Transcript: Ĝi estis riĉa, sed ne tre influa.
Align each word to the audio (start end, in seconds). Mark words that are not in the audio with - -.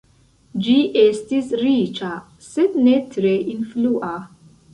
Ĝi 0.67 0.77
estis 1.01 1.51
riĉa, 1.59 2.09
sed 2.47 2.81
ne 2.87 2.97
tre 3.13 3.35
influa. 3.53 4.11